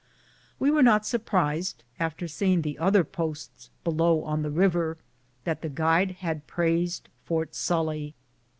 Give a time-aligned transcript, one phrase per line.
[0.57, 4.97] We were not surprised, after seeing the other posts below on the river,
[5.43, 8.15] that the guide had praised Fort Sully.